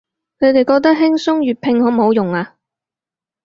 [0.39, 2.55] 你哋覺得輕鬆粵拼好唔好用啊